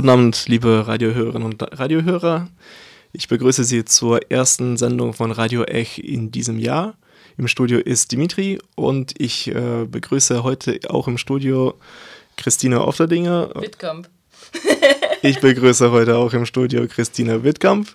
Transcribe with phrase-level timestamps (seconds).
[0.00, 2.48] Guten Abend, liebe Radiohörerinnen und Radiohörer.
[3.12, 6.94] Ich begrüße Sie zur ersten Sendung von Radio Ech in diesem Jahr.
[7.36, 11.74] Im Studio ist Dimitri und ich äh, begrüße heute auch im Studio
[12.38, 13.50] Christina Ofterdinger.
[13.56, 14.08] Wittkamp.
[15.22, 17.86] ich begrüße heute auch im Studio Christina Wittkamp.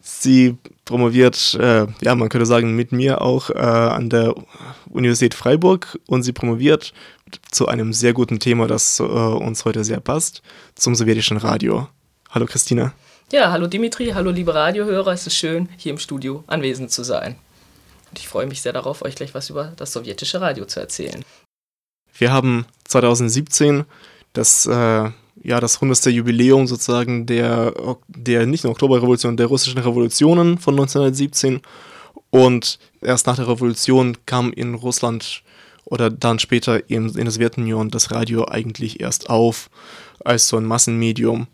[0.00, 4.34] Sie promoviert, äh, ja, man könnte sagen, mit mir auch äh, an der
[4.90, 6.92] Universität Freiburg und sie promoviert
[7.50, 10.42] zu einem sehr guten Thema, das äh, uns heute sehr passt,
[10.74, 11.88] zum sowjetischen Radio.
[12.30, 12.92] Hallo Christina.
[13.32, 15.12] Ja, hallo Dimitri, hallo liebe Radiohörer.
[15.12, 17.36] Es ist schön, hier im Studio anwesend zu sein.
[18.10, 21.24] Und ich freue mich sehr darauf, euch gleich was über das sowjetische Radio zu erzählen.
[22.16, 23.84] Wir haben 2017
[24.32, 26.06] das, äh, ja, das 100.
[26.06, 27.74] Jubiläum sozusagen der,
[28.08, 31.60] der nicht nur Oktoberrevolution, der russischen Revolutionen von 1917.
[32.30, 35.42] Und erst nach der Revolution kam in Russland
[35.86, 39.70] oder dann später in, in der Sowjetunion das Radio eigentlich erst auf
[40.24, 41.46] als so ein Massenmedium.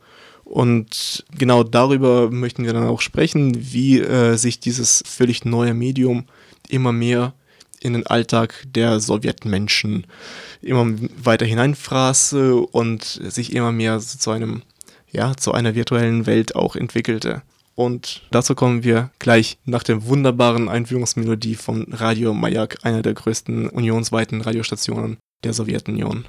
[0.45, 6.25] Und genau darüber möchten wir dann auch sprechen, wie äh, sich dieses völlig neue Medium
[6.69, 7.35] immer mehr
[7.81, 10.07] in den Alltag der Sowjetmenschen
[10.61, 14.63] immer weiter hineinfraße und sich immer mehr zu einem,
[15.11, 17.43] ja, zu einer virtuellen Welt auch entwickelte.
[17.75, 23.69] Und dazu kommen wir gleich nach der wunderbaren Einführungsmelodie von Radio Mayak, einer der größten
[23.69, 26.27] unionsweiten Radiostationen der Sowjetunion.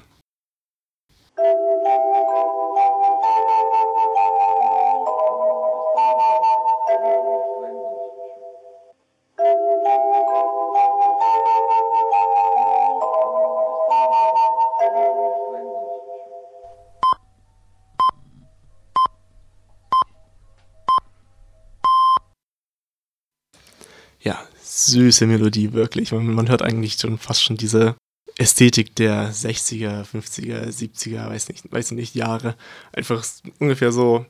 [24.74, 26.12] Süße Melodie, wirklich.
[26.12, 27.96] Man, man hört eigentlich schon fast schon diese
[28.36, 32.56] Ästhetik der 60er, 50er, 70er, weiß nicht, weiß nicht, Jahre.
[32.92, 33.24] Einfach
[33.60, 34.26] ungefähr so,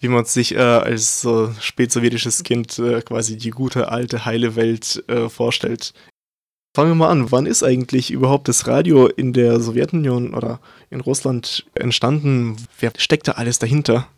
[0.00, 5.04] wie man sich äh, als so spätsowjetisches Kind äh, quasi die gute, alte, heile Welt
[5.08, 5.92] äh, vorstellt.
[6.74, 11.00] Fangen wir mal an, wann ist eigentlich überhaupt das Radio in der Sowjetunion oder in
[11.00, 12.56] Russland entstanden?
[12.80, 14.08] Wer steckt da alles dahinter?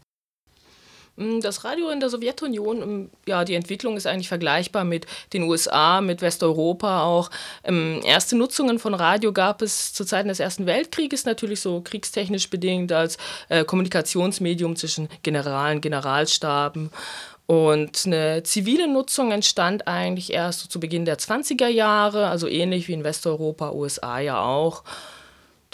[1.16, 5.44] Mm, das Radio in der Sowjetunion, ähm, ja, die Entwicklung ist eigentlich vergleichbar mit den
[5.44, 7.30] USA, mit Westeuropa auch.
[7.62, 12.50] Ähm, erste Nutzungen von Radio gab es zu Zeiten des Ersten Weltkrieges, natürlich so kriegstechnisch
[12.50, 13.16] bedingt als
[13.48, 16.90] äh, Kommunikationsmedium zwischen Generalen, Generalstaben.
[17.46, 22.88] Und eine zivile Nutzung entstand eigentlich erst so zu Beginn der 20er Jahre, also ähnlich
[22.88, 24.82] wie in Westeuropa, USA ja auch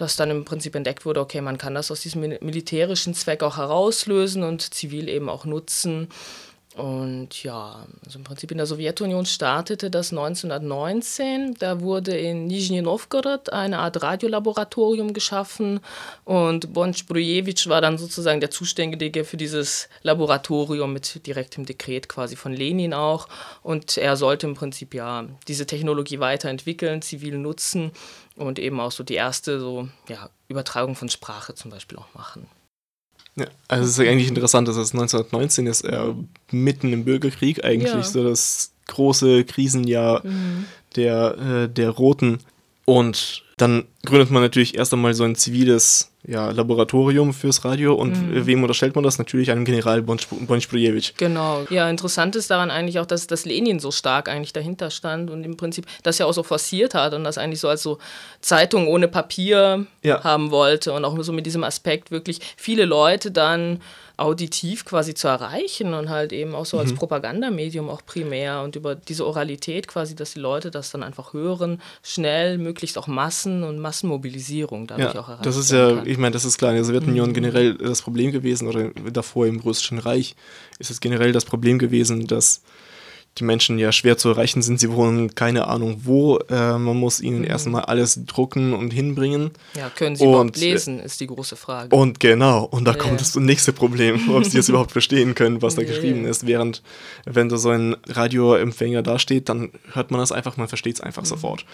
[0.01, 3.57] dass dann im Prinzip entdeckt wurde, okay, man kann das aus diesem militärischen Zweck auch
[3.57, 6.09] herauslösen und zivil eben auch nutzen.
[6.77, 11.55] Und ja, also im Prinzip in der Sowjetunion startete das 1919.
[11.59, 15.81] Da wurde in Nizhny Novgorod eine Art Radiolaboratorium geschaffen
[16.25, 22.37] und Bonch Brujewitsch war dann sozusagen der Zuständige für dieses Laboratorium mit direktem Dekret quasi
[22.37, 23.29] von Lenin auch.
[23.63, 27.91] Und er sollte im Prinzip ja diese Technologie weiterentwickeln, zivil nutzen
[28.37, 32.47] und eben auch so die erste so, ja, Übertragung von Sprache zum Beispiel auch machen.
[33.41, 36.13] Ja, also es ist eigentlich interessant, dass es 1919 ist, äh,
[36.51, 38.03] mitten im Bürgerkrieg eigentlich ja.
[38.03, 40.67] so das große Krisenjahr mhm.
[40.97, 42.41] der, äh, der Roten.
[42.85, 48.13] Und dann gründet man natürlich erst einmal so ein ziviles ja, Laboratorium fürs Radio und
[48.13, 48.47] mhm.
[48.47, 49.19] wem unterstellt man das?
[49.19, 51.15] Natürlich einem General Bonchbrujewitsch.
[51.17, 51.67] Genau.
[51.71, 55.45] Ja, interessant ist daran eigentlich auch, dass, dass Lenin so stark eigentlich dahinter stand und
[55.45, 57.99] im Prinzip das ja auch so forciert hat und das eigentlich so als so
[58.41, 60.23] Zeitung ohne Papier ja.
[60.23, 63.81] haben wollte und auch so mit diesem Aspekt wirklich viele Leute dann
[64.21, 66.97] auditiv quasi zu erreichen und halt eben auch so als mhm.
[66.97, 71.81] Propagandamedium auch primär und über diese Oralität quasi, dass die Leute das dann einfach hören,
[72.03, 75.43] schnell, möglichst auch Massen und Massenmobilisierung dadurch ja, auch erreichen.
[75.45, 76.07] Das ist ja, kann.
[76.07, 77.35] ich meine, das ist klar in der Sowjetunion mhm.
[77.35, 80.37] generell das Problem gewesen oder davor im Russischen Reich
[80.79, 82.63] ist es generell das Problem gewesen, dass
[83.39, 84.81] die Menschen ja schwer zu erreichen sind.
[84.81, 86.39] Sie wohnen keine Ahnung wo.
[86.39, 87.45] Äh, man muss ihnen mhm.
[87.45, 89.53] erstmal alles drucken und hinbringen.
[89.75, 91.95] Ja, können sie und, überhaupt lesen, ist die große Frage.
[91.95, 92.99] Und genau, und da ja.
[92.99, 96.47] kommt das nächste Problem, ob sie das überhaupt verstehen können, was da geschrieben ist.
[96.47, 96.83] Während,
[97.25, 101.01] wenn da so ein Radioempfänger da steht, dann hört man das einfach, man versteht es
[101.01, 101.27] einfach mhm.
[101.29, 101.65] sofort.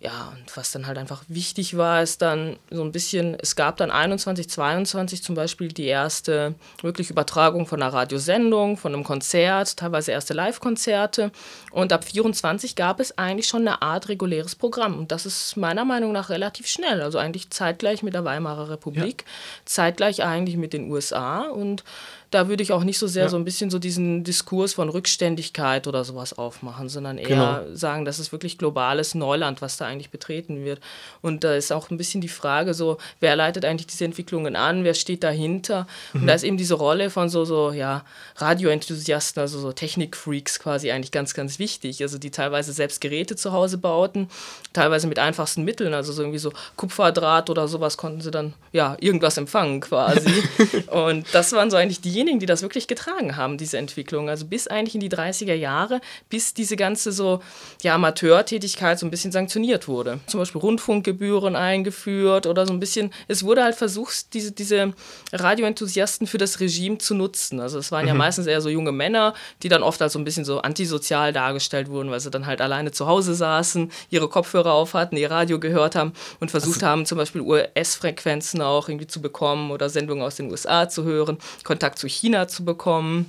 [0.00, 3.78] Ja, und was dann halt einfach wichtig war, ist dann so ein bisschen, es gab
[3.78, 9.76] dann 21, 22 zum Beispiel die erste wirklich Übertragung von einer Radiosendung, von einem Konzert,
[9.76, 11.32] teilweise erste Live-Konzerte.
[11.72, 14.96] Und ab 24 gab es eigentlich schon eine Art reguläres Programm.
[14.96, 17.02] Und das ist meiner Meinung nach relativ schnell.
[17.02, 19.32] Also eigentlich zeitgleich mit der Weimarer Republik, ja.
[19.64, 21.82] zeitgleich eigentlich mit den USA und
[22.30, 23.28] da würde ich auch nicht so sehr ja.
[23.30, 27.74] so ein bisschen so diesen Diskurs von Rückständigkeit oder sowas aufmachen, sondern eher genau.
[27.74, 30.80] sagen, das ist wirklich globales Neuland, was da eigentlich betreten wird.
[31.22, 34.84] Und da ist auch ein bisschen die Frage so, wer leitet eigentlich diese Entwicklungen an,
[34.84, 35.86] wer steht dahinter?
[36.12, 36.20] Mhm.
[36.20, 38.04] Und da ist eben diese Rolle von so, so, ja,
[38.36, 42.02] Radioenthusiasten, also so Technikfreaks quasi eigentlich ganz, ganz wichtig.
[42.02, 44.28] Also die teilweise selbst Geräte zu Hause bauten,
[44.74, 48.98] teilweise mit einfachsten Mitteln, also so irgendwie so Kupferdraht oder sowas konnten sie dann, ja,
[49.00, 50.42] irgendwas empfangen quasi.
[50.88, 54.28] Und das waren so eigentlich die diejenigen, die das wirklich getragen haben, diese Entwicklung.
[54.28, 57.40] Also bis eigentlich in die 30er Jahre, bis diese ganze so
[57.82, 60.18] ja, Amateurtätigkeit so ein bisschen sanktioniert wurde.
[60.26, 64.92] Zum Beispiel Rundfunkgebühren eingeführt oder so ein bisschen, es wurde halt versucht, diese, diese
[65.32, 67.60] Radioenthusiasten für das Regime zu nutzen.
[67.60, 68.08] Also es waren mhm.
[68.08, 71.32] ja meistens eher so junge Männer, die dann oft als so ein bisschen so antisozial
[71.32, 75.30] dargestellt wurden, weil sie dann halt alleine zu Hause saßen, ihre Kopfhörer auf hatten, ihr
[75.30, 79.88] Radio gehört haben und versucht also, haben, zum Beispiel US-Frequenzen auch irgendwie zu bekommen oder
[79.88, 83.26] Sendungen aus den USA zu hören, Kontakt zu China zu bekommen.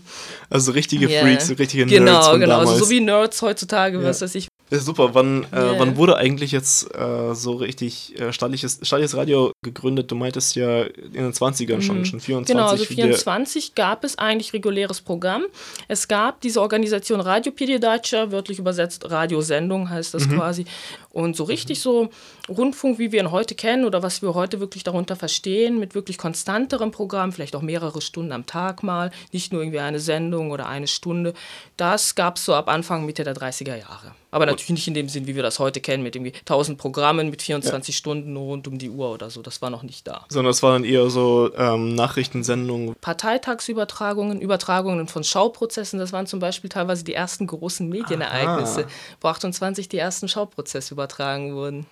[0.50, 1.24] Also richtige yeah.
[1.24, 2.28] Freaks, richtige genau, Nerds.
[2.28, 2.60] Genau, genau.
[2.60, 4.04] Also so wie Nerds heutzutage, ja.
[4.04, 4.48] was weiß ich.
[4.70, 5.16] Ist super.
[5.16, 5.80] Wann, äh, yeah.
[5.80, 8.80] wann wurde eigentlich jetzt äh, so richtig äh, staatliches,
[9.16, 10.12] Radio gegründet?
[10.12, 12.06] Du meintest ja in den 20ern schon, mhm.
[12.06, 12.56] schon 24.
[12.56, 15.46] Genau, also 24 gab es eigentlich reguläres Programm.
[15.88, 20.38] Es gab diese Organisation Radio Pedidatscha, wörtlich übersetzt Radiosendung heißt das mhm.
[20.38, 20.66] quasi.
[21.10, 21.82] Und so richtig mhm.
[21.82, 22.10] so
[22.50, 26.18] Rundfunk, wie wir ihn heute kennen oder was wir heute wirklich darunter verstehen, mit wirklich
[26.18, 30.68] konstanterem Programm, vielleicht auch mehrere Stunden am Tag mal, nicht nur irgendwie eine Sendung oder
[30.68, 31.34] eine Stunde,
[31.78, 34.14] das gab es so ab Anfang, Mitte der 30er Jahre.
[34.32, 37.32] Aber natürlich nicht in dem Sinn, wie wir das heute kennen, mit irgendwie 1000 Programmen
[37.32, 37.98] mit 24 ja.
[37.98, 39.42] Stunden rund um die Uhr oder so.
[39.42, 40.26] Das war noch nicht da.
[40.30, 42.96] Sondern es waren eher so ähm, Nachrichtensendungen.
[43.02, 45.98] Parteitagsübertragungen, Übertragungen von Schauprozessen.
[45.98, 48.90] Das waren zum Beispiel teilweise die ersten großen Medienereignisse, Aha.
[49.22, 51.88] wo 28 die ersten Schauprozesse übertragen wurden.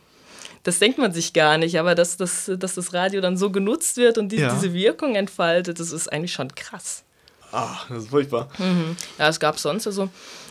[0.67, 3.95] Das denkt man sich gar nicht, aber dass, dass, dass das Radio dann so genutzt
[3.95, 4.53] wird und die, ja.
[4.53, 7.05] diese Wirkung entfaltet, das ist eigentlich schon krass.
[7.53, 8.49] Ah, das ist furchtbar.
[8.57, 8.97] Mhm.
[9.17, 10.09] Ja, es gab sonst also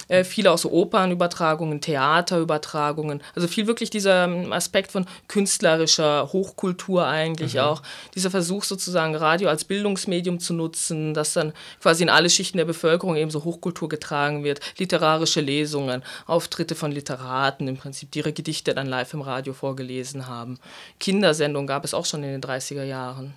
[0.09, 3.23] äh, viele auch so Opernübertragungen, Theaterübertragungen.
[3.35, 7.61] Also viel wirklich dieser ähm, Aspekt von künstlerischer Hochkultur eigentlich mhm.
[7.61, 7.83] auch.
[8.15, 12.65] Dieser Versuch sozusagen Radio als Bildungsmedium zu nutzen, dass dann quasi in alle Schichten der
[12.65, 14.61] Bevölkerung eben so Hochkultur getragen wird.
[14.79, 20.27] Literarische Lesungen, Auftritte von Literaten im Prinzip, die ihre Gedichte dann live im Radio vorgelesen
[20.29, 20.59] haben.
[21.01, 23.35] Kindersendungen gab es auch schon in den 30er Jahren.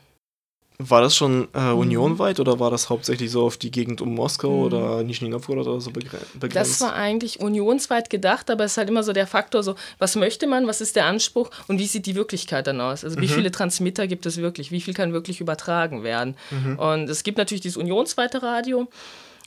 [0.81, 1.77] War das schon äh, mhm.
[1.77, 4.63] unionweit oder war das hauptsächlich so auf die Gegend um Moskau mhm.
[4.63, 6.27] oder Nizhny Novgorod oder so begrenzt?
[6.53, 10.15] Das war eigentlich unionsweit gedacht, aber es ist halt immer so der Faktor, so was
[10.15, 13.03] möchte man, was ist der Anspruch und wie sieht die Wirklichkeit dann aus?
[13.03, 13.31] Also wie mhm.
[13.31, 14.71] viele Transmitter gibt es wirklich?
[14.71, 16.37] Wie viel kann wirklich übertragen werden?
[16.49, 16.79] Mhm.
[16.79, 18.87] Und es gibt natürlich dieses unionsweite Radio.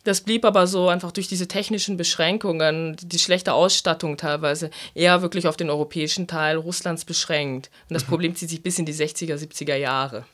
[0.05, 5.47] Das blieb aber so einfach durch diese technischen Beschränkungen, die schlechte Ausstattung teilweise, eher wirklich
[5.47, 7.71] auf den europäischen Teil Russlands beschränkt.
[7.89, 8.09] Und das mhm.
[8.09, 10.25] Problem zieht sich bis in die 60er, 70er Jahre.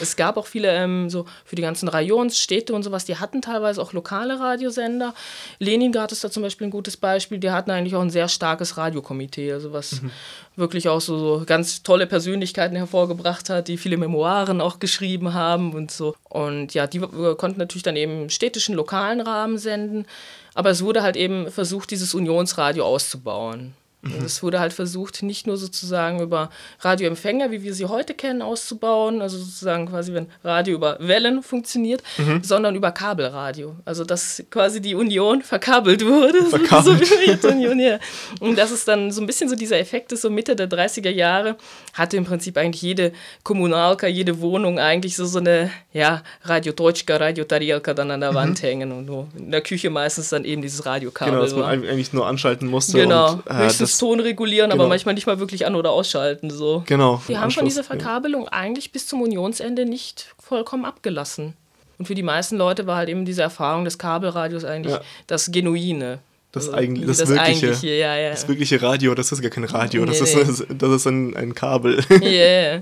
[0.00, 3.42] Es gab auch viele, ähm, so für die ganzen Rajons, Städte und sowas, die hatten
[3.42, 5.14] teilweise auch lokale Radiosender.
[5.58, 7.38] Leningrad ist da zum Beispiel ein gutes Beispiel.
[7.38, 10.12] Die hatten eigentlich auch ein sehr starkes Radiokomitee, also was mhm.
[10.58, 15.72] Wirklich auch so, so ganz tolle Persönlichkeiten hervorgebracht hat, die viele Memoiren auch geschrieben haben
[15.72, 16.14] und so.
[16.28, 20.06] Und ja, die konnten natürlich dann eben städtischen, lokalen Rahmen senden.
[20.54, 23.74] Aber es wurde halt eben versucht, dieses Unionsradio auszubauen.
[24.02, 24.24] Mhm.
[24.24, 26.50] Es wurde halt versucht, nicht nur sozusagen über
[26.80, 32.02] Radioempfänger, wie wir sie heute kennen, auszubauen, also sozusagen quasi, wenn Radio über Wellen funktioniert,
[32.16, 32.42] mhm.
[32.44, 33.74] sondern über Kabelradio.
[33.84, 36.44] Also dass quasi die Union verkabelt wurde.
[36.44, 37.06] Verkabelt.
[37.06, 37.98] So, so Union, ja.
[38.38, 41.10] Und das ist dann so ein bisschen so dieser Effekt ist, so Mitte der 30er
[41.10, 41.56] Jahre
[41.92, 43.12] hatte im Prinzip eigentlich jede
[43.42, 48.30] Kommunalka, jede Wohnung eigentlich so, so eine, ja, Radio Deutschka, Radio Tarielka dann an der
[48.30, 48.36] mhm.
[48.36, 51.32] Wand hängen und nur in der Küche meistens dann eben dieses Radiokabel.
[51.32, 52.98] Genau, dass man eigentlich nur anschalten musste.
[52.98, 54.82] Genau, und, äh, das Ton regulieren, genau.
[54.82, 56.50] aber manchmal nicht mal wirklich an- oder ausschalten.
[56.50, 56.82] So.
[56.86, 57.20] Genau.
[57.26, 58.52] Wir haben von dieser Verkabelung ja.
[58.52, 61.54] eigentlich bis zum Unionsende nicht vollkommen abgelassen.
[61.98, 65.00] Und für die meisten Leute war halt eben diese Erfahrung des Kabelradios eigentlich ja.
[65.26, 66.20] das Genuine.
[66.50, 68.30] Das, also, eigentlich, das, das, wirkliche, eigentliche, ja, ja.
[68.30, 70.76] das wirkliche Radio, das ist gar kein Radio, das, nee, ist, nee.
[70.78, 72.02] das ist ein, ein Kabel.
[72.22, 72.80] Yeah.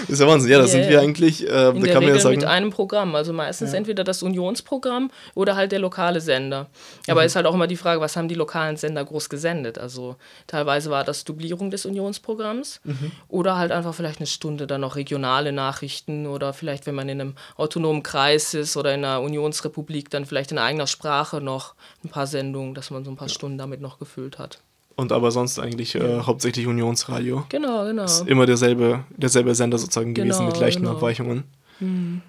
[0.00, 0.72] das ist ja Wahnsinn, ja, da yeah.
[0.72, 2.36] sind wir eigentlich, äh, In da kann man ja sagen.
[2.36, 3.78] mit einem Programm, also meistens ja.
[3.78, 6.70] entweder das Unionsprogramm oder halt der lokale Sender.
[7.08, 7.26] Aber mhm.
[7.26, 9.78] ist halt auch immer die Frage, was haben die lokalen Sender groß gesendet?
[9.78, 13.12] Also teilweise war das Dublierung des Unionsprogramms mhm.
[13.28, 17.20] oder halt einfach vielleicht eine Stunde dann noch regionale Nachrichten oder vielleicht, wenn man in
[17.20, 22.08] einem autonomen Kreis ist oder in einer Unionsrepublik, dann vielleicht in eigener Sprache noch ein
[22.08, 23.34] paar Sendungen Sendung, dass man so ein paar ja.
[23.34, 24.60] Stunden damit noch gefüllt hat.
[24.96, 27.44] und aber sonst eigentlich äh, hauptsächlich Unionsradio.
[27.48, 28.04] Genau, genau.
[28.04, 30.94] Ist immer derselbe, derselbe Sender sozusagen Genau, gewesen mit leichten genau.
[30.96, 31.44] Abweichungen.
[31.80, 32.22] Mhm.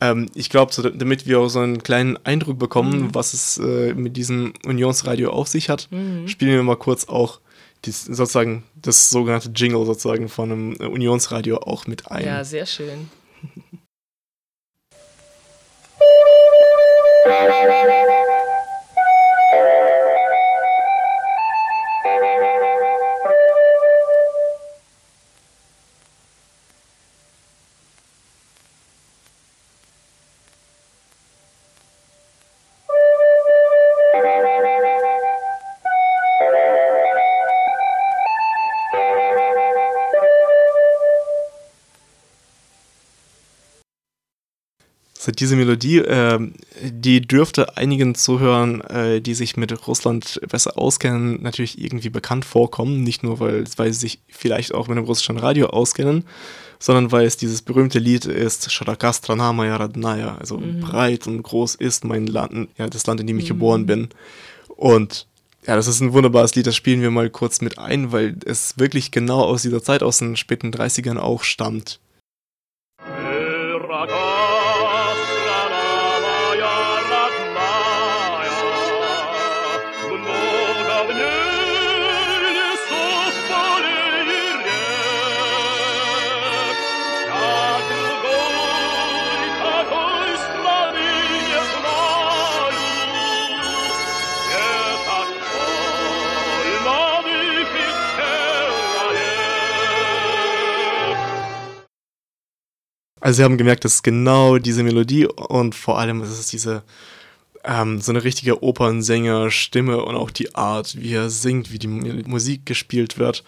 [0.00, 3.14] Ähm, ich glaube, so, damit wir auch so einen kleinen Eindruck bekommen, Mhm.
[3.14, 6.28] was es äh, mit diesem Unionsradio auf sich hat, Mhm.
[6.28, 7.40] spielen wir mal kurz auch
[7.86, 12.24] dies, sozusagen das sogenannte Jingle sozusagen von einem äh, Unionsradio auch mit ein.
[12.26, 13.08] Ja, sehr schön.
[45.40, 46.38] diese Melodie, äh,
[46.82, 53.02] die dürfte einigen Zuhörern, äh, die sich mit Russland besser auskennen, natürlich irgendwie bekannt vorkommen.
[53.02, 56.24] Nicht nur, weil, weil sie sich vielleicht auch mit dem russischen Radio auskennen,
[56.78, 60.80] sondern weil es dieses berühmte Lied ist, Sharaka strana radnaya, also mhm.
[60.80, 63.54] breit und groß ist mein Land, ja, das Land, in dem ich mhm.
[63.54, 64.08] geboren bin.
[64.68, 65.26] Und
[65.66, 68.78] ja, das ist ein wunderbares Lied, das spielen wir mal kurz mit ein, weil es
[68.78, 72.00] wirklich genau aus dieser Zeit, aus den späten 30ern auch stammt.
[73.96, 74.55] Raga.
[103.26, 106.84] Also sie haben gemerkt, das ist genau diese Melodie und vor allem ist es diese
[107.64, 112.22] ähm, so eine richtige Opernsänger-Stimme und auch die Art, wie er singt, wie die Mu-
[112.28, 113.42] Musik gespielt wird.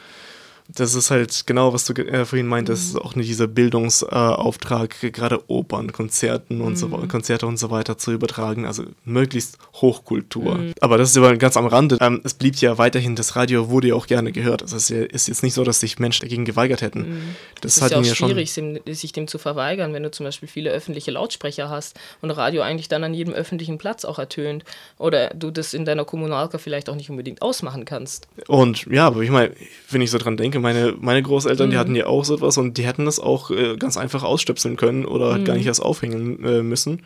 [0.70, 5.42] Das ist halt genau, was du äh, vorhin meintest, auch nicht dieser Bildungsauftrag, äh, gerade
[5.48, 10.58] Opern, Konzerten und so, Konzerte und so weiter zu übertragen, also möglichst Hochkultur.
[10.80, 11.98] Aber das ist aber ganz am Rande.
[12.00, 14.62] Ähm, es blieb ja weiterhin, das Radio wurde ja auch gerne gehört.
[14.62, 17.34] Also es ist jetzt nicht so, dass sich Menschen dagegen geweigert hätten.
[17.60, 18.28] Das, Es ist ja auch schon.
[18.28, 22.30] schwierig, dem- sich dem zu verweigern, wenn du zum Beispiel viele öffentliche Lautsprecher hast und
[22.30, 24.64] Radio eigentlich dann an jedem öffentlichen Platz auch ertönt
[24.98, 28.28] oder du das in deiner Kommunalka vielleicht auch nicht unbedingt ausmachen kannst.
[28.48, 29.52] Und ja, aber ich meine,
[29.90, 31.80] wenn ich so dran denke, meine, meine Großeltern, die Mhm.
[31.80, 35.04] hatten ja auch so etwas und die hätten das auch äh, ganz einfach ausstöpseln können
[35.04, 35.58] oder halt gar Mhm.
[35.58, 37.02] nicht erst aufhängen äh, müssen.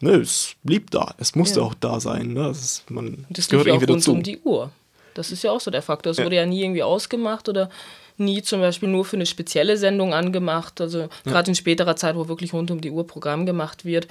[0.00, 1.14] Nö, es blieb da.
[1.18, 1.66] Es musste Ja.
[1.66, 2.32] auch da sein.
[2.32, 2.44] Ne?
[2.44, 4.12] Das, ist, man, das gehört ja irgendwie rund dazu.
[4.12, 4.70] um die Uhr.
[5.14, 6.12] Das ist ja auch so der Faktor.
[6.12, 6.24] Es Ja.
[6.24, 7.68] wurde ja nie irgendwie ausgemacht oder
[8.16, 10.80] nie zum Beispiel nur für eine spezielle Sendung angemacht.
[10.80, 14.08] Also gerade in späterer Zeit, wo wirklich rund um die Uhr Programm gemacht wird.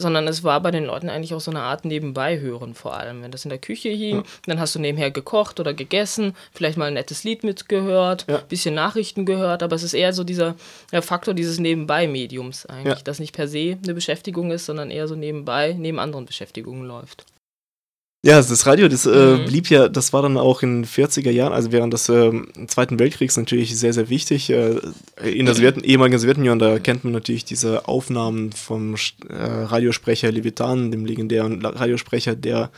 [0.00, 3.22] Sondern es war bei den Leuten eigentlich auch so eine Art Nebenbeihören vor allem.
[3.22, 6.86] Wenn das in der Küche hing, dann hast du nebenher gekocht oder gegessen, vielleicht mal
[6.86, 8.38] ein nettes Lied mitgehört, Ja.
[8.38, 10.54] bisschen Nachrichten gehört, aber es ist eher so dieser
[11.02, 13.04] Faktor dieses Nebenbei-Mediums eigentlich, Ja.
[13.04, 17.24] das nicht per se eine Beschäftigung ist, sondern eher so nebenbei, neben anderen Beschäftigungen läuft.
[18.24, 19.44] Ja, das Radio, das äh, Mhm.
[19.44, 22.98] blieb ja, das war dann auch in den 40er Jahren, also während des ähm, Zweiten
[22.98, 24.50] Weltkriegs natürlich sehr, sehr wichtig.
[24.50, 24.80] Äh,
[25.22, 28.96] in der Sowjet ehemaligen Sowjetunion, da kennt man natürlich diese Aufnahmen vom
[29.28, 32.70] äh, Radiosprecher Levitan, dem legendären Radiosprecher, der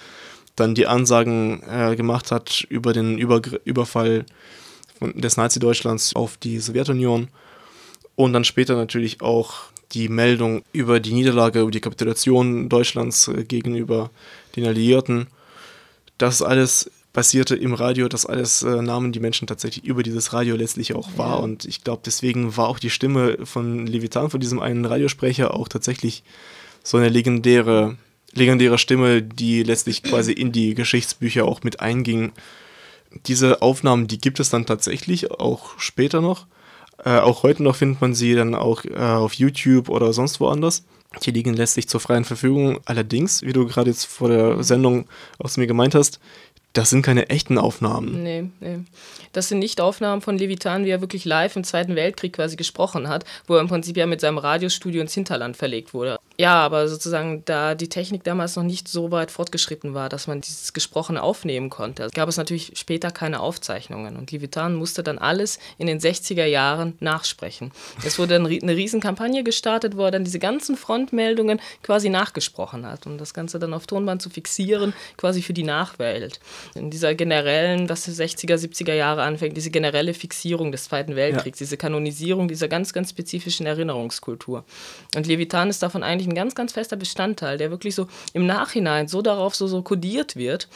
[0.56, 4.26] dann die Ansagen äh, gemacht hat über den Übergr Überfall
[5.00, 7.28] des Nazi-Deutschlands auf die Sowjetunion
[8.14, 9.54] und dann später natürlich auch
[9.92, 14.11] die Meldung über die Niederlage, über die Kapitulation Deutschlands äh, gegenüber
[14.57, 15.28] den Alliierten.
[16.19, 20.54] Das alles passierte im Radio, das alles äh, nahmen die Menschen tatsächlich über dieses Radio
[20.57, 21.42] letztlich auch wahr.
[21.42, 25.69] Und ich glaube, deswegen war auch die Stimme von Levitan, von diesem einen Radiosprecher, auch
[25.69, 26.23] tatsächlich
[26.85, 27.97] so eine legendäre,
[28.33, 32.33] legendäre Stimme, die letztlich quasi in die Geschichtsbücher auch mit einging.
[33.26, 36.47] Diese Aufnahmen, die gibt es dann tatsächlich auch später noch.
[37.04, 40.85] Äh, auch heute noch findet man sie dann auch äh, auf YouTube oder sonst woanders.
[41.24, 42.80] Die liegen letztlich zur freien Verfügung.
[42.84, 45.06] Allerdings, wie du gerade jetzt vor der Sendung
[45.44, 46.20] zu mir gemeint hast,
[46.72, 48.22] das sind keine echten Aufnahmen.
[48.22, 48.78] Nee, nee.
[49.32, 53.08] Das sind nicht Aufnahmen von Levitan, wie er wirklich live im Zweiten Weltkrieg quasi gesprochen
[53.08, 56.18] hat, wo er im Prinzip ja mit seinem Radiostudio ins Hinterland verlegt wurde.
[56.40, 60.40] Ja, aber sozusagen, da die Technik damals noch nicht so weit fortgeschritten war, dass man
[60.40, 64.16] dieses Gesprochene aufnehmen konnte, gab es natürlich später keine Aufzeichnungen.
[64.16, 67.73] Und Levitan musste dann alles in den 60er Jahren nachsprechen.
[68.06, 73.04] Es wurde dann eine Riesenkampagne gestartet, wo er dann diese ganzen Frontmeldungen quasi nachgesprochen hat,
[73.04, 76.40] um das Ganze dann auf Tonband zu fixieren, quasi für die Nachwelt.
[76.75, 81.59] In dieser generellen, was die 60er, 70er Jahre anfängt, diese generelle Fixierung des Zweiten Weltkriegs,
[81.59, 84.64] diese Kanonisierung dieser ganz, ganz spezifischen Erinnerungskultur.
[85.14, 89.08] Und Levitan ist davon eigentlich ein ganz, ganz fester Bestandteil, der wirklich so im Nachhinein
[89.08, 90.68] so darauf so, so kodiert wird,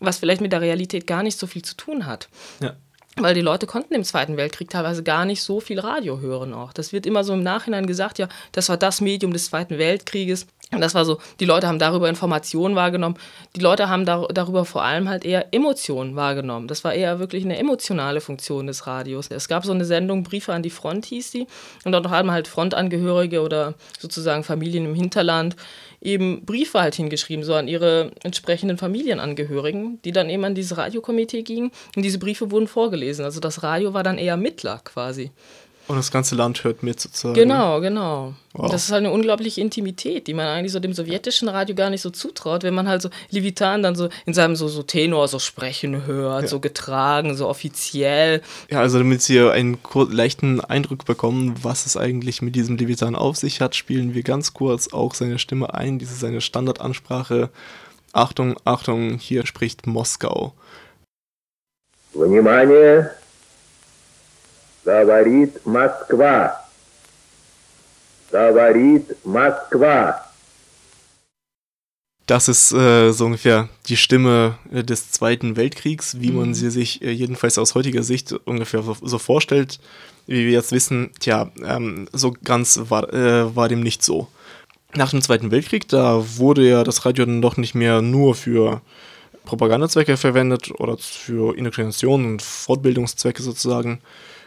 [0.00, 2.28] was vielleicht mit der Realität gar nicht so viel zu tun hat.
[2.60, 2.76] Ja.
[3.16, 6.72] Weil die Leute konnten im Zweiten Weltkrieg teilweise gar nicht so viel Radio hören auch.
[6.72, 10.46] Das wird immer so im Nachhinein gesagt, ja, das war das Medium des Zweiten Weltkrieges.
[10.72, 13.16] Und das war so, die Leute haben darüber Informationen wahrgenommen.
[13.56, 16.68] Die Leute haben dar darüber vor allem halt eher Emotionen wahrgenommen.
[16.68, 19.28] Das war eher wirklich eine emotionale Funktion des Radios.
[19.30, 21.48] Es gab so eine Sendung, Briefe an die Front hieß die.
[21.84, 25.56] Und dort haben halt Frontangehörige oder sozusagen Familien im Hinterland
[26.00, 31.42] eben Briefe halt hingeschrieben, so an ihre entsprechenden Familienangehörigen, die dann eben an dieses Radiokomitee
[31.42, 31.72] gingen.
[31.96, 33.24] Und diese Briefe wurden vorgelesen.
[33.24, 35.30] Also das Radio war dann eher Mittler quasi.
[35.89, 37.35] Und das ganze Land hört mit sozusagen.
[37.35, 38.33] Genau, genau.
[38.53, 38.71] Wow.
[38.71, 42.01] Das ist halt eine unglaubliche Intimität, die man eigentlich so dem sowjetischen Radio gar nicht
[42.01, 45.37] so zutraut, wenn man halt so Levitan dann so in seinem so, so Tenor so
[45.37, 48.41] sprechen hört, so getragen, so offiziell.
[48.71, 53.13] Ja, also damit Sie einen kur- leichten Eindruck bekommen, was es eigentlich mit diesem Levitan
[53.13, 55.99] auf sich hat, spielen wir ganz kurz auch seine Stimme ein.
[55.99, 57.51] Diese ist seine Standardansprache.
[58.11, 60.53] Achtung, Achtung, hier spricht Moskau.
[62.13, 63.11] Внимание!
[64.83, 66.61] Говорит Москва.
[68.31, 70.21] Говорит Москва.
[72.27, 76.37] Das ist äh, so ungefähr die Stimme äh, des Zweiten Weltkriegs, wie Mhm.
[76.37, 79.79] man sie sich äh, jedenfalls aus heutiger Sicht ungefähr so, so vorstellt.
[80.25, 84.27] Wie wir jetzt wissen, tja, ähm, so ganz war, äh, war dem nicht so.
[84.95, 88.81] Nach dem Zweiten Weltkrieg, da wurde ja das Radio dann doch nicht mehr nur für
[89.45, 93.99] Propagandazwecke verwendet oder für Indoktrination und Fortbildungszwecke sozusagen.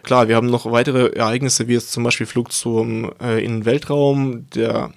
[0.03, 3.65] Klar, wir haben noch weitere Ereignisse, wie jetzt zum Beispiel Flug zum, äh, in den
[3.65, 4.91] Weltraum, der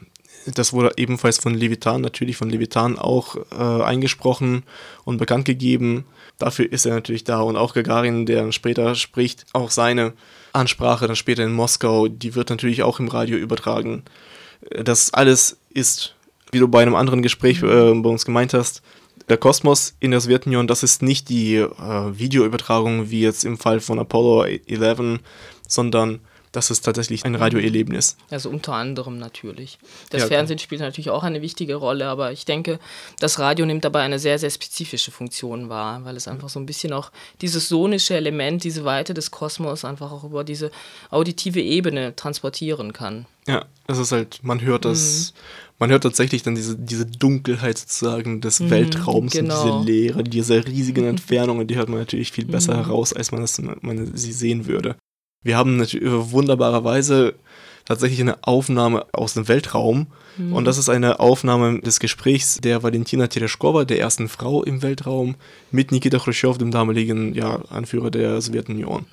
[0.54, 4.62] das wurde ebenfalls von Levitan, natürlich von Levitan auch äh, eingesprochen
[5.04, 6.04] und bekannt gegeben.
[6.38, 10.12] Dafür ist er natürlich da und auch Gagarin, der später spricht, auch seine
[10.52, 14.04] Ansprache dann später in Moskau, die wird natürlich auch im Radio übertragen.
[14.70, 16.14] Das alles ist,
[16.52, 18.82] wie du bei einem anderen Gespräch äh, bei uns gemeint hast,
[19.28, 23.81] der Kosmos in der Sowjetunion, das ist nicht die äh, Videoübertragung wie jetzt im Fall
[23.81, 25.20] von Apollo 11,
[25.66, 26.20] sondern
[26.57, 28.16] das ist tatsächlich ein Radioerlebnis.
[28.31, 29.79] Also unter anderem natürlich.
[30.09, 32.81] Das Ja, Fernsehen spielt natürlich auch eine wichtige Rolle, aber ich denke,
[33.19, 36.64] das Radio nimmt dabei eine sehr, sehr spezifische Funktion wahr, weil es einfach so ein
[36.64, 40.71] bisschen auch dieses sonische Element, diese Weite des Kosmos einfach auch über diese
[41.11, 43.27] auditive Ebene transportieren kann.
[43.47, 45.35] Ja, das ist halt, man hört das,
[45.79, 49.62] man hört tatsächlich dann diese, diese Dunkelheit sozusagen des Weltraums genau.
[49.62, 53.42] und diese Leere, diese riesigen Entfernungen, die hört man natürlich viel besser heraus, als man,
[53.42, 54.97] das, man sie sehen würde.
[55.46, 57.35] Wir haben natürlich wunderbarerweise
[57.85, 60.09] tatsächlich eine Aufnahme aus dem Weltraum
[60.50, 65.37] und das ist eine Aufnahme des Gesprächs der Valentina Tereshkova, der ersten Frau im Weltraum,
[65.70, 69.06] mit Nikita Khrushchev, dem damaligen ja, Anführer der Sowjetunion.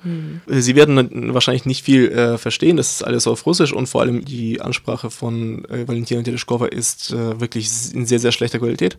[0.46, 4.24] Sie werden wahrscheinlich nicht viel äh, verstehen, das ist alles auf Russisch und vor allem
[4.24, 8.98] die Ansprache von äh, Valentina Tereshkova ist äh, wirklich in sehr, sehr schlechter Qualität.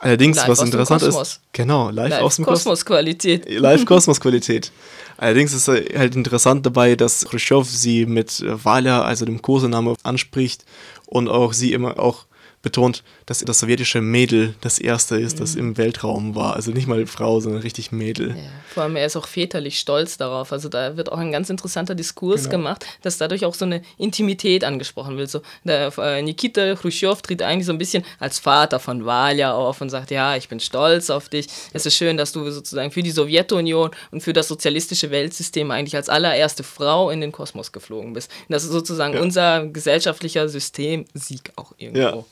[0.00, 1.28] Allerdings, Live was interessant Kosmos.
[1.28, 2.64] ist, genau, live, aus dem Kosmos.
[2.64, 3.46] Kosmosqualität.
[3.48, 4.72] Live-Kosmos-Qualität.
[5.18, 10.64] Allerdings ist halt interessant dabei, dass Khrushchev sie mit Valia, also dem Kosename, anspricht
[11.04, 12.24] und auch sie immer auch
[12.62, 16.56] betont, dass das sowjetische Mädel das erste ist, das im Weltraum war.
[16.56, 18.30] Also nicht mal Frau, sondern richtig Mädel.
[18.30, 18.34] Ja,
[18.74, 20.52] vor allem, er ist auch väterlich stolz darauf.
[20.52, 22.50] Also da wird auch ein ganz interessanter Diskurs Genau.
[22.58, 25.30] gemacht, dass dadurch auch so eine Intimität angesprochen wird.
[25.30, 29.80] So, der, äh, Nikita Khrushchev tritt eigentlich so ein bisschen als Vater von Valia auf
[29.80, 31.46] und sagt, ja, ich bin stolz auf dich.
[31.72, 35.96] Es ist schön, dass du sozusagen für die Sowjetunion und für das sozialistische Weltsystem eigentlich
[35.96, 38.30] als allererste Frau in den Kosmos geflogen bist.
[38.48, 39.22] Und das ist sozusagen Ja.
[39.22, 42.00] unser gesellschaftlicher Systemsieg auch irgendwo.
[42.00, 42.24] Ja.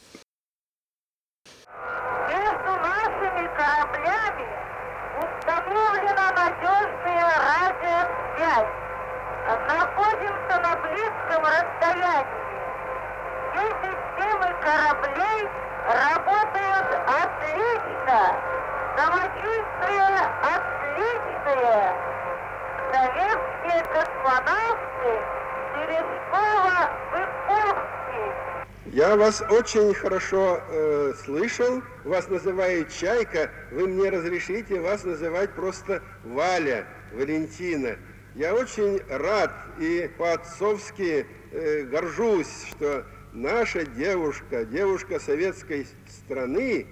[28.99, 31.83] Я вас очень хорошо э, слышал.
[32.03, 33.49] Вас называют Чайка.
[33.71, 37.97] Вы мне разрешите вас называть просто Валя, Валентина.
[38.35, 46.89] Я очень рад и по-отцовски э, горжусь, что наша девушка, девушка советской страны,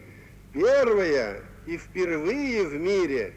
[0.52, 3.32] первая и впервые в мире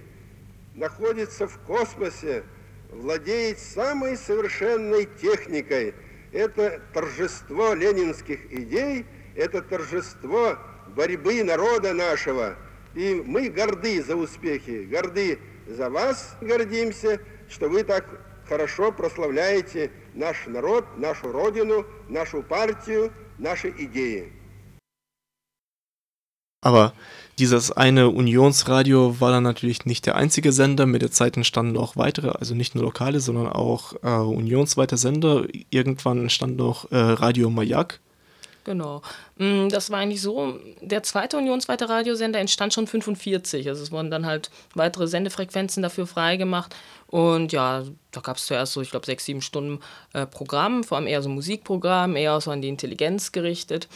[0.76, 2.44] находится в космосе,
[2.92, 5.96] владеет самой совершенной техникой.
[6.32, 12.56] Это торжество ленинских идей, это торжество борьбы народа нашего.
[12.96, 18.06] И мы горды за успехи, горды за вас, гордимся, что вы так
[18.48, 24.34] хорошо прославляете наш народ, нашу родину, нашу партию, наши идеи.
[26.62, 26.94] Aber
[27.38, 30.86] dieses eine Unionsradio war dann natürlich nicht der einzige Sender.
[30.86, 35.46] Mit der Zeit entstanden auch weitere, also nicht nur lokale, sondern auch äh, unionsweite Sender.
[35.70, 38.00] Irgendwann entstand noch äh, Radio Mayak.
[38.66, 39.02] Genau.
[39.38, 43.70] Mm, Das war eigentlich so, der zweite unionsweite Radiosender entstand schon 45.
[43.70, 46.76] Also es wurden dann halt weitere Sendefrequenzen dafür freigemacht.
[47.08, 49.80] Und ja, da gab es zuerst so, ich glaube, sechs, sieben Stunden
[50.14, 53.88] äh, Programm, vor allem eher so Musikprogramm, eher so an die Intelligenz gerichtet.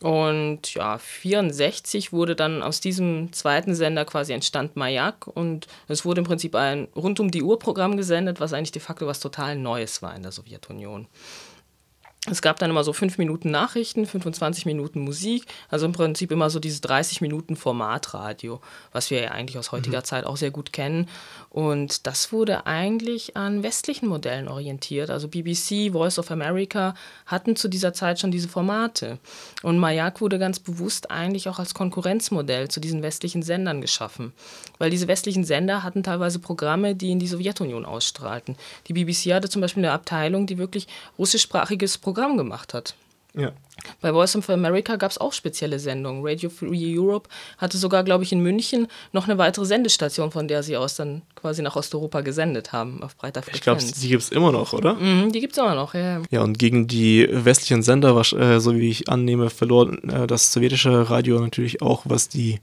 [0.00, 6.20] Und ja, 64 wurde dann aus diesem zweiten Sender quasi entstand Mayak und es wurde
[6.20, 9.56] im Prinzip ein rund um die Uhr Programm gesendet, was eigentlich de facto was total
[9.56, 11.06] Neues war in der Sowjetunion.
[12.30, 16.48] Es gab dann immer so 5 Minuten Nachrichten, 25 Minuten Musik, also im Prinzip immer
[16.48, 20.72] so dieses 30 Minuten Formatradio, was wir ja eigentlich aus heutiger Zeit auch sehr gut
[20.72, 21.06] kennen.
[21.50, 25.10] Und das wurde eigentlich an westlichen Modellen orientiert.
[25.10, 26.94] Also BBC, Voice of America
[27.26, 29.18] hatten zu dieser Zeit schon diese Formate.
[29.62, 34.32] Und Mayak wurde ganz bewusst eigentlich auch als Konkurrenzmodell zu diesen westlichen Sendern geschaffen.
[34.78, 38.56] Weil diese westlichen Sender hatten teilweise Programme, die in die Sowjetunion ausstrahlten.
[38.88, 42.94] Die BBC hatte zum Beispiel eine Abteilung, die wirklich russischsprachiges Programm gemacht hat.
[43.36, 43.50] Ja.
[44.00, 46.22] Bei Voice of America gab es auch spezielle Sendungen.
[46.24, 50.62] Radio Free Europe hatte sogar, glaube ich, in München noch eine weitere Sendestation, von der
[50.62, 54.00] sie aus dann quasi nach Osteuropa gesendet haben, auf breiter Ich glaube, Frequenz.
[54.00, 54.94] die gibt es immer noch, oder?
[54.94, 56.22] Mhm, die gibt es immer noch, ja.
[56.30, 60.52] Ja, und gegen die westlichen Sender, wasch- äh, so wie ich annehme, verlor äh, das
[60.52, 62.60] sowjetische Radio natürlich auch, was die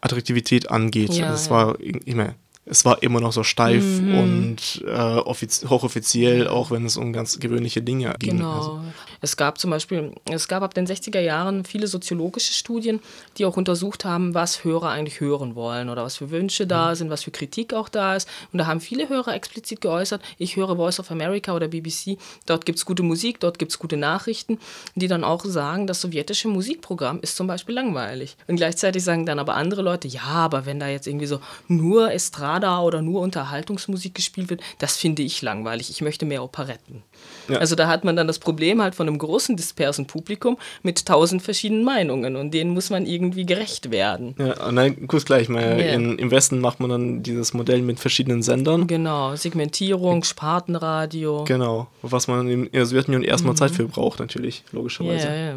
[0.00, 1.12] Attraktivität angeht.
[1.14, 1.50] Ja, es ja.
[1.52, 4.18] war immer, es war immer noch so steif Mhm.
[4.18, 8.38] und äh, offiz hochoffiziell, auch wenn es um ganz gewöhnliche Dinge ging.
[8.38, 8.52] Genau.
[8.52, 8.80] Also,
[9.20, 13.00] es gab zum Beispiel, es gab ab den 60er Jahren viele soziologische Studien,
[13.36, 17.10] die auch untersucht haben, was Hörer eigentlich hören wollen oder was für Wünsche da sind,
[17.10, 18.28] was für Kritik auch da ist.
[18.52, 22.64] Und da haben viele Hörer explizit geäußert, ich höre Voice of America oder BBC, dort
[22.64, 24.58] gibt es gute Musik, dort gibt es gute Nachrichten,
[24.94, 28.36] die dann auch sagen, das sowjetische Musikprogramm ist zum Beispiel langweilig.
[28.46, 32.12] Und gleichzeitig sagen dann aber andere Leute, ja, aber wenn da jetzt irgendwie so nur
[32.52, 35.90] Estrada oder nur Unterhaltungsmusik gespielt wird, das finde ich langweilig.
[35.90, 37.02] Ich möchte mehr Operetten.
[37.48, 37.58] Ja.
[37.58, 41.42] Also da hat man dann das Problem halt von einem großen dispersen Publikum mit tausend
[41.42, 44.34] verschiedenen Meinungen und denen muss man irgendwie gerecht werden.
[44.38, 45.48] ja, nein, kurz gleich.
[45.48, 45.92] Mal, Ja.
[45.94, 48.86] in, Im Westen macht man dann dieses Modell mit verschiedenen Sendern.
[48.86, 51.44] Genau, Segmentierung, Spartenradio.
[51.44, 51.88] Genau.
[52.02, 55.28] Was man in, der Sowjetunion erstmal Zeit für braucht, natürlich, Ja, logischerweise.
[55.28, 55.54] ja.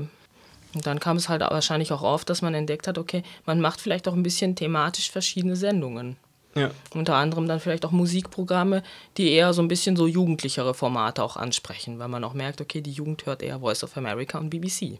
[0.75, 3.79] Und dann kam es halt wahrscheinlich auch auf, dass man entdeckt hat, okay, man macht
[3.79, 6.17] vielleicht auch ein bisschen thematisch verschiedene Sendungen.
[6.57, 6.71] Ja.
[6.93, 8.81] Unter anderem dann vielleicht auch Musikprogramme,
[9.17, 12.79] die eher so ein bisschen so jugendlichere Formate auch ansprechen, weil man auch merkt, okay,
[12.79, 14.99] die Jugend hört eher Voice of America und BBC.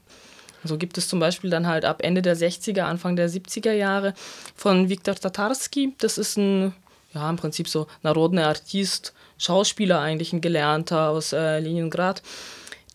[0.66, 4.14] So gibt es zum Beispiel dann halt ab Ende der 60er, Anfang der 70er Jahre
[4.56, 5.94] von Viktor Tatarski.
[6.00, 6.74] Das ist ein,
[7.14, 12.22] ja, im Prinzip so narodner Artist, Schauspieler eigentlich, ein Gelernter aus äh, Leningrad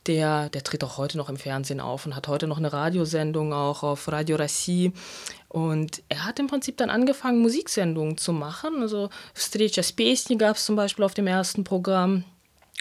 [0.08, 3.54] Der, der tritt auch heute noch im Fernsehen auf und hat heute noch eine Radiosendung
[3.54, 4.94] auch auf Radio Rassi.
[5.50, 8.82] Und er hat im Prinzip dann angefangen, Musiksendungen zu machen.
[8.82, 12.24] Also Встреча с песней gab es zum Beispiel auf dem ersten Programm.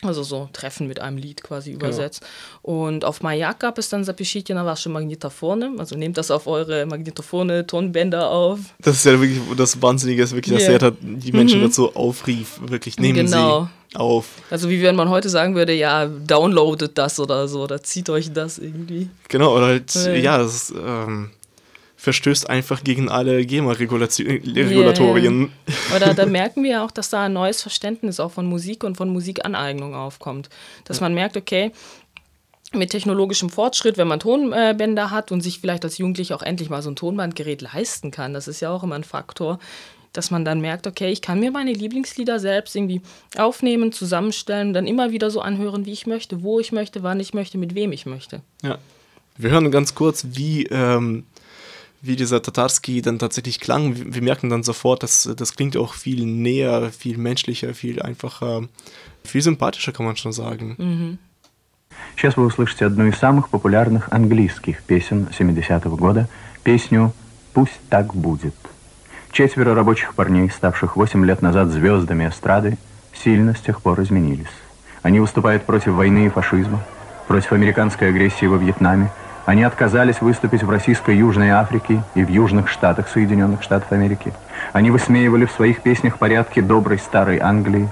[0.02, 1.86] Also so Treffen mit einem Lied quasi genau.
[1.86, 2.24] übersetzt.
[2.64, 2.78] Genau.
[2.86, 5.80] Und auf Majak gab es dann Zapischitie na wasche Magnetophone.
[5.80, 8.60] Also nehmt das auf eure Magnetophone, Tonbänder auf.
[8.80, 10.72] Das ist ja wirklich das Wahnsinnige, ist wirklich, yeah.
[10.72, 11.66] dass er halt die Menschen mhm.
[11.66, 13.64] dazu aufrief, wirklich nehmen genau.
[13.92, 14.28] sie auf.
[14.50, 18.32] Also wie wenn man heute sagen würde, ja, downloadet das oder so, oder zieht euch
[18.32, 19.10] das irgendwie.
[19.28, 21.32] Genau, oder halt, ja, ja das ist, ähm,
[22.00, 25.52] verstößt einfach gegen alle GEMA-Regulatorien.
[25.94, 29.10] Oder da merken wir auch, dass da ein neues Verständnis auch von Musik und von
[29.10, 30.48] Musikaneignung aufkommt.
[30.86, 31.74] Dass man merkt, okay,
[32.72, 36.82] mit technologischem Fortschritt, wenn man Tonbänder hat und sich vielleicht als Jugendlicher auch endlich mal
[36.82, 39.60] so ein Tonbandgerät leisten kann, das ist ja auch immer ein Faktor,
[40.14, 43.02] dass man dann merkt, okay, ich kann mir meine Lieblingslieder selbst irgendwie
[43.36, 47.34] aufnehmen, zusammenstellen, dann immer wieder so anhören, wie ich möchte, wo ich möchte, wann ich
[47.34, 48.40] möchte, mit wem ich möchte.
[48.64, 48.78] Ja.
[49.40, 51.24] Wir hören ganz kurz, wie, ähm,
[52.02, 54.14] wie dieser Tatarski dann tatsächlich klang.
[54.14, 58.64] Wir, merken dann sofort, dass das klingt auch viel näher, viel menschlicher, viel einfacher,
[59.24, 61.20] viel sympathischer, kann man schon sagen.
[62.16, 66.28] Сейчас вы услышите одну из самых популярных английских песен 70-го года,
[66.64, 67.14] песню
[67.54, 68.56] «Пусть так будет».
[69.32, 72.78] Четверо рабочих парней, ставших 8 лет назад звездами эстрады,
[73.14, 74.48] сильно с тех пор изменились.
[75.02, 76.84] Они выступают против войны и фашизма,
[77.28, 79.12] против американской агрессии во Вьетнаме.
[79.50, 84.32] Они отказались выступить в российской Южной Африке и в Южных Штатах Соединенных Штатов Америки.
[84.74, 87.90] Они высмеивали в своих песнях порядки доброй старой Англии,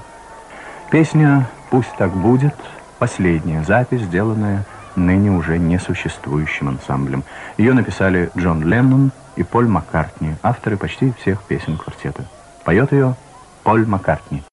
[0.92, 2.54] Песня «Пусть так будет»—
[3.00, 7.24] последняя запись, сделанная ныне уже несуществующим ансамблем.
[7.58, 12.30] Ее написали Джон Леннон и Поль Маккартни, авторы почти всех песен квартета.
[12.66, 13.16] Поет ее
[13.64, 14.44] Поль Маккартни.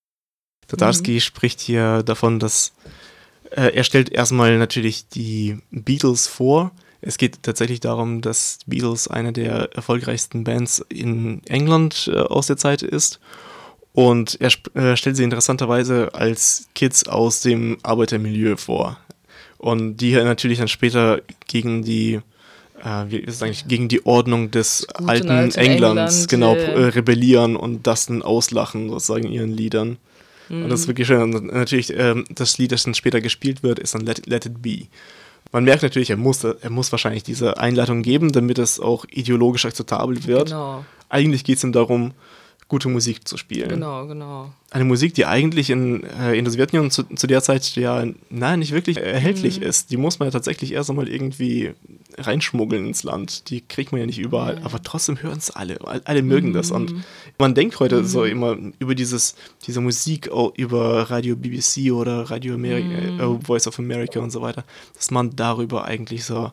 [0.66, 2.72] Tatarski spricht hier davon, dass
[3.50, 6.70] äh, er stellt erstmal natürlich die Beatles vor,
[7.06, 12.56] Es geht tatsächlich darum, dass Beatles eine der erfolgreichsten Bands in England äh, aus der
[12.56, 13.20] Zeit ist.
[13.92, 18.98] Und er äh, stellt sie interessanterweise als Kids aus dem Arbeitermilieu vor.
[19.58, 22.20] Und die natürlich dann später gegen die
[22.82, 27.56] äh, wie ist es eigentlich, gegen die Ordnung des alten Englands England, genau äh, rebellieren
[27.56, 29.98] und das dann auslachen, sozusagen in ihren Liedern.
[30.48, 30.64] Mhm.
[30.64, 30.90] Und das ist mhm.
[30.90, 31.34] wirklich schön.
[31.34, 34.62] Und natürlich, ähm, das Lied, das dann später gespielt wird, ist dann Let, Let It
[34.62, 34.86] Be.
[35.54, 39.64] Man merkt natürlich, er muss, er muss wahrscheinlich diese Einleitung geben, damit es auch ideologisch
[39.64, 40.46] akzeptabel wird.
[40.46, 40.84] Genau.
[41.08, 42.12] Eigentlich geht es ihm darum,
[42.66, 43.68] gute Musik zu spielen.
[43.68, 44.52] Genau, genau.
[44.72, 48.58] Eine Musik, die eigentlich in, äh, in der Sowjetunion zu, zu, der Zeit ja, nein,
[48.58, 49.66] nicht wirklich erhältlich mhm.
[49.66, 49.92] ist.
[49.92, 51.74] Die muss man ja tatsächlich erst einmal irgendwie
[52.18, 53.50] reinschmuggeln ins Land.
[53.50, 54.56] Die kriegt man ja nicht überall.
[54.56, 54.66] Mhm.
[54.66, 55.78] Aber trotzdem hören es alle.
[56.04, 56.54] Alle mögen mhm.
[56.54, 56.70] das.
[56.70, 56.94] Und
[57.38, 58.26] man denkt heute so mhm.
[58.26, 59.34] immer über dieses,
[59.66, 63.38] diese Musik über Radio BBC oder Radio America, mhm.
[63.40, 66.50] äh, Voice of America und so weiter, dass man darüber eigentlich so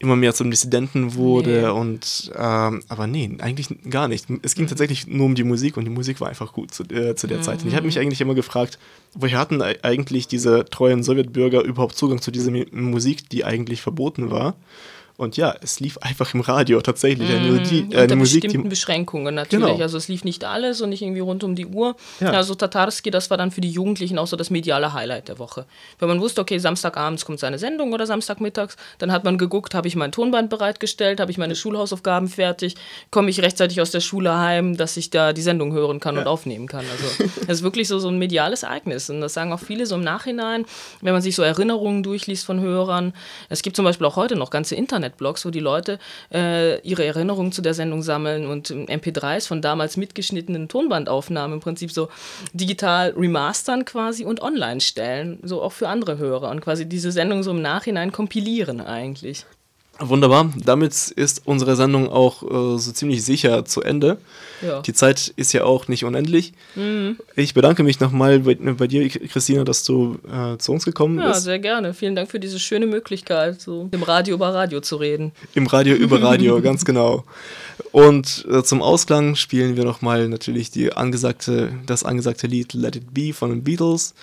[0.00, 1.68] immer mehr zum Dissidenten wurde nee.
[1.68, 4.26] und ähm, aber nee, eigentlich gar nicht.
[4.42, 4.70] Es ging mhm.
[4.70, 7.38] tatsächlich nur um die Musik und die Musik war einfach gut zu, äh, zu der
[7.38, 7.42] mhm.
[7.42, 7.62] Zeit.
[7.62, 8.78] Und ich habe mich eigentlich immer gefragt,
[9.12, 14.54] woher hatten eigentlich diese treuen Sowjetbürger überhaupt Zugang zu dieser Musik, die eigentlich verboten war?
[15.20, 18.44] Und ja, es lief einfach im Radio tatsächlich eine, Melodie, äh, eine Musik.
[18.44, 19.66] bestimmten die, Beschränkungen natürlich.
[19.66, 19.82] Genau.
[19.82, 21.94] Also es lief nicht alles und nicht irgendwie rund um die Uhr.
[22.20, 22.30] Ja.
[22.30, 25.66] Also Tatarski, das war dann für die Jugendlichen auch so das mediale Highlight der Woche.
[25.98, 29.88] Wenn man wusste, okay, Samstagabends kommt seine Sendung oder Samstagmittags, dann hat man geguckt, habe
[29.88, 32.76] ich mein Tonband bereitgestellt, habe ich meine Schulhausaufgaben fertig,
[33.10, 36.22] komme ich rechtzeitig aus der Schule heim, dass ich da die Sendung hören kann ja.
[36.22, 36.86] und aufnehmen kann.
[36.90, 39.10] Also es ist wirklich so, so ein mediales Ereignis.
[39.10, 40.64] Und das sagen auch viele so im Nachhinein,
[41.02, 43.12] wenn man sich so Erinnerungen durchliest von Hörern.
[43.50, 45.98] Es gibt zum Beispiel auch heute noch ganze Internet Internetblogs, wo die Leute
[46.32, 51.90] äh, ihre Erinnerungen zu der Sendung sammeln und MP3s von damals mitgeschnittenen Tonbandaufnahmen im Prinzip
[51.90, 52.08] so
[52.52, 57.42] digital remastern quasi und online stellen, so auch für andere Hörer und quasi diese Sendung
[57.42, 59.44] so im Nachhinein kompilieren eigentlich.
[60.02, 60.50] Wunderbar.
[60.56, 64.16] Damit ist unsere Sendung auch äh, so ziemlich sicher zu Ende.
[64.62, 64.80] Ja.
[64.80, 66.54] Die Zeit ist ja auch nicht unendlich.
[66.74, 67.18] Mhm.
[67.36, 71.28] Ich bedanke mich nochmal bei, bei, dir, Christina, dass du äh, zu uns gekommen ja,
[71.28, 71.40] bist.
[71.40, 71.92] Ja, sehr gerne.
[71.92, 75.32] Vielen Dank für diese schöne Möglichkeit, so im Radio über Radio zu reden.
[75.54, 77.24] Im Radio über Radio, ganz genau.
[77.92, 83.12] Und äh, zum Ausklang spielen wir nochmal natürlich die angesagte, das angesagte Lied Let It
[83.12, 84.14] Be von den Beatles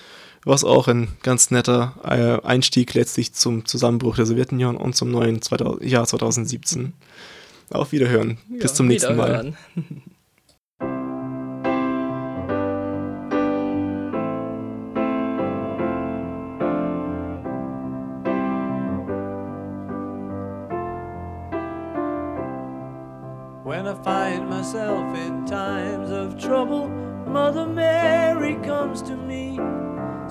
[0.47, 5.41] was auch ein ganz netter äh, Einstieg letztlich zum Zusammenbruch der Sowjetunion und zum neuen
[5.41, 6.93] 2000, Jahr 2017.
[7.69, 8.37] Auf Wiederhören.
[8.49, 9.53] Ja, Bis zum nächsten Mal.